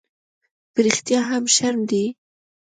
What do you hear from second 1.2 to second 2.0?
هم، شرم